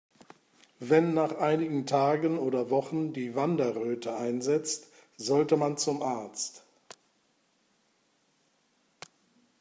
Wenn 0.79 1.13
nach 1.13 1.33
einigen 1.33 1.85
Tagen 1.85 2.39
oder 2.39 2.71
Wochen 2.71 3.13
die 3.13 3.35
Wanderröte 3.35 4.15
einsetzt, 4.17 4.91
sollte 5.15 5.57
man 5.57 5.77
zum 5.77 6.01
Arzt. 6.01 6.63